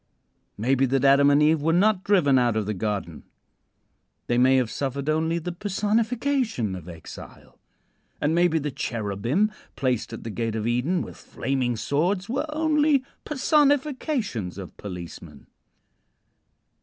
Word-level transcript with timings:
Maybe 0.57 0.87
that 0.87 1.05
Adam 1.05 1.29
and 1.29 1.43
Eve 1.43 1.61
were 1.61 1.71
not 1.71 2.03
driven 2.03 2.39
out 2.39 2.57
of 2.57 2.65
the 2.65 2.73
Garden; 2.73 3.21
they 4.25 4.39
may 4.39 4.55
have 4.55 4.71
suffered 4.71 5.07
only 5.07 5.37
the 5.37 5.51
personification 5.51 6.73
of 6.75 6.89
exile. 6.89 7.59
And 8.19 8.33
maybe 8.33 8.57
the 8.57 8.71
cherubim 8.71 9.51
placed 9.75 10.11
at 10.11 10.23
the 10.23 10.31
gate 10.31 10.55
of 10.55 10.65
Eden, 10.65 11.03
with 11.03 11.17
flaming 11.17 11.75
swords, 11.75 12.27
were 12.27 12.47
only 12.49 13.03
personifications 13.25 14.57
of 14.57 14.75
policemen. 14.75 15.45